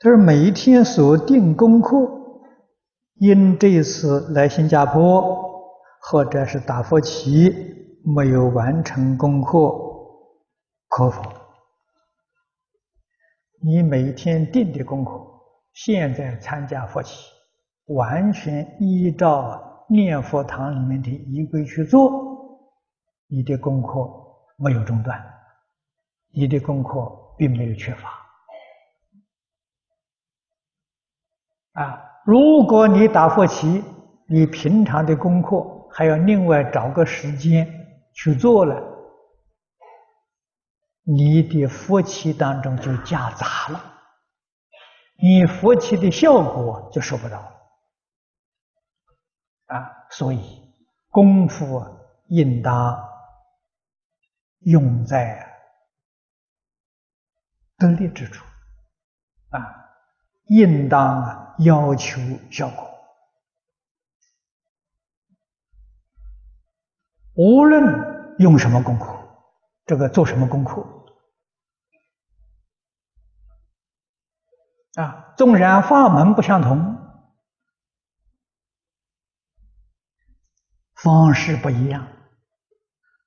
[0.00, 1.96] 他说每一天所定功课，
[3.16, 5.44] 因这次来新加坡
[6.00, 7.50] 或者是打佛七
[8.04, 9.58] 没有完成功课，
[10.88, 11.20] 可否？
[13.60, 15.10] 你每天定的功课，
[15.74, 17.32] 现在参加佛七，
[17.86, 22.60] 完全依照念佛堂里面的仪规去做，
[23.26, 24.08] 你的功课
[24.58, 25.20] 没有中断，
[26.32, 28.27] 你的功课并没有缺乏。
[31.72, 33.84] 啊，如果你打佛七，
[34.26, 35.56] 你平常的功课
[35.90, 37.66] 还要另外找个时间
[38.12, 38.82] 去做了。
[41.02, 43.82] 你的佛七当中就夹杂了，
[45.22, 47.38] 你佛七的效果就收不到
[49.68, 50.06] 啊！
[50.10, 50.62] 所以
[51.10, 51.82] 功夫
[52.28, 53.08] 应当
[54.60, 55.46] 用在
[57.78, 58.44] 得力之处
[59.50, 59.87] 啊，
[60.48, 62.20] 应当要求
[62.50, 62.88] 效果。
[67.34, 69.16] 无论用什么功课，
[69.86, 70.84] 这个做什么功课。
[74.94, 76.96] 啊，纵然法门不相同，
[80.94, 82.08] 方式不一样，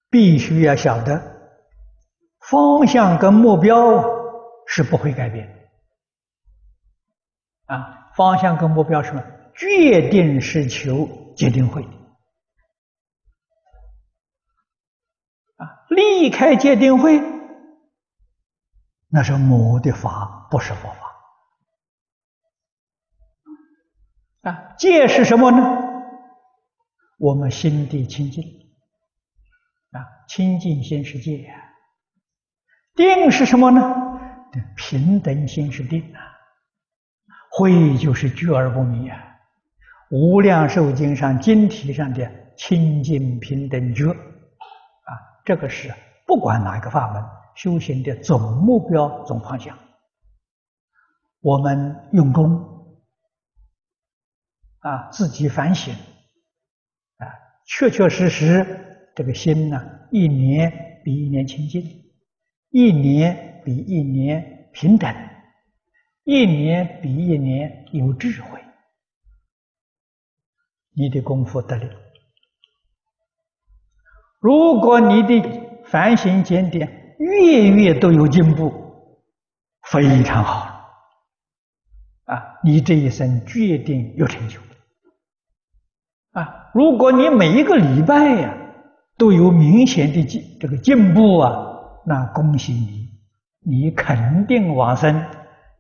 [0.09, 1.22] 必须要晓得
[2.39, 4.03] 方向跟目标
[4.67, 5.61] 是不会改变的。
[7.72, 9.23] 啊，方向跟目标是什么？
[9.55, 11.81] 决定是求戒定慧。
[15.55, 17.22] 啊，离开戒定慧，
[19.08, 21.00] 那是魔的法，不是佛法。
[24.50, 25.78] 啊，戒是什么呢？
[27.19, 28.44] 我们心地清净，
[29.91, 31.50] 啊，清净心是戒。
[32.95, 33.81] 定是什么呢？
[34.75, 36.31] 平等心是定啊。
[37.52, 39.17] 慧就是觉而不迷啊。
[40.09, 45.12] 无量寿经上经题上的清净平等觉，啊，
[45.45, 45.94] 这个是
[46.25, 47.23] 不管哪个法门
[47.56, 49.78] 修行的总目标、总方向。
[51.41, 52.67] 我们用功。
[54.84, 55.94] 啊，自己反省，
[57.17, 57.28] 啊，
[57.67, 58.66] 确确实实，
[59.16, 59.79] 这个心呢，
[60.09, 60.73] 一年
[61.06, 61.84] 比一年清净，
[62.72, 65.13] 一年比一年平等，
[66.24, 68.59] 一年比一年有智慧，
[70.94, 71.90] 你的功夫得力。
[74.40, 78.72] 如果你的反省检点月月都有进步，
[79.84, 80.90] 非常好，
[82.26, 84.59] 啊，你这一生决定有成就。
[86.32, 88.58] 啊，如果你每一个礼拜呀
[89.18, 91.52] 都有明显的进这个进步啊，
[92.06, 93.09] 那恭喜你，
[93.59, 95.24] 你肯定往生，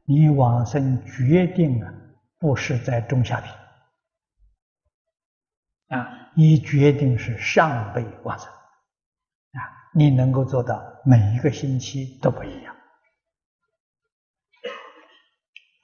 [0.05, 1.93] 你往生决定啊
[2.37, 3.51] 不是在中下品
[5.97, 9.59] 啊，你决定是上辈往生啊，
[9.93, 12.75] 你能够做到每一个星期都不一样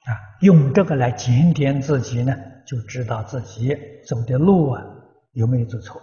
[0.04, 2.34] 啊，用这个来检点自己呢。
[2.68, 3.74] 就知道自己
[4.06, 4.84] 走的路啊，
[5.32, 6.02] 有没有走错。